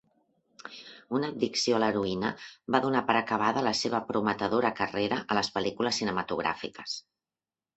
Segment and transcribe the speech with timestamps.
[1.17, 2.31] Una addició a la heroïna
[2.75, 6.99] va donar per acabada la seva prometedora carrera a les pel·lícules cinematogràfiques.